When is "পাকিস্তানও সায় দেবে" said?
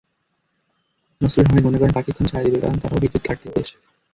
1.93-2.59